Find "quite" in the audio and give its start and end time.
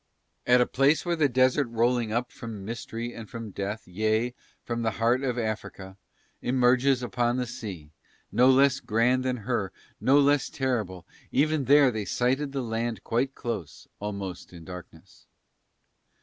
13.03-13.35